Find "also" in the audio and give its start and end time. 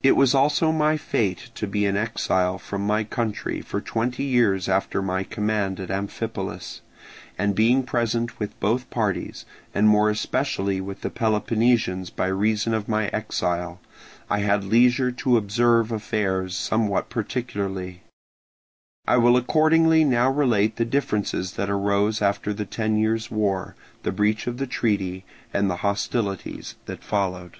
0.32-0.70